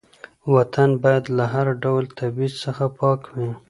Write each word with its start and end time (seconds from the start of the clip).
وطن 0.53 0.89
باید 1.03 1.25
له 1.37 1.45
هر 1.53 1.67
ډول 1.83 2.03
تبعیض 2.19 2.53
څخه 2.63 2.85
پاک 2.99 3.21
وي. 3.33 3.51